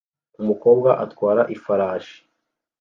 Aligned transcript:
Umukobwa 0.41 0.89
atwara 1.03 1.41
ifarashi 1.55 2.17